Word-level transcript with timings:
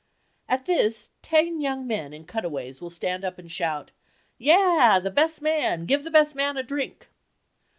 At 0.49 0.65
this, 0.65 1.11
ten 1.21 1.59
young 1.61 1.85
men 1.85 2.11
in 2.11 2.25
cutaways 2.25 2.81
will 2.81 2.89
stand 2.89 3.23
up 3.23 3.37
and 3.37 3.51
shout, 3.51 3.91
"Yeaaa—the 4.39 5.11
best 5.11 5.43
man—give 5.43 6.03
the 6.03 6.09
best 6.09 6.35
man 6.35 6.57
a 6.57 6.63
drink!" 6.63 7.07